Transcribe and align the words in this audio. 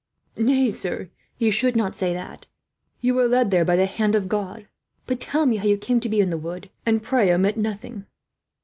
"Nay, 0.35 0.71
sir, 0.71 1.11
you 1.37 1.51
should 1.51 1.75
not 1.75 1.93
say 1.95 2.11
that; 2.11 2.47
you 3.01 3.13
were 3.13 3.27
led 3.27 3.51
there 3.51 3.63
by 3.63 3.75
the 3.75 3.85
hand 3.85 4.15
of 4.15 4.27
God. 4.27 4.67
But 5.05 5.19
tell 5.19 5.45
me 5.45 5.57
how 5.57 5.65
you 5.65 5.77
came 5.77 5.99
to 5.99 6.09
be 6.09 6.19
in 6.19 6.31
the 6.31 6.39
wood, 6.39 6.71
and 6.87 7.03
pray 7.03 7.31
omit 7.31 7.55
nothing." 7.55 8.07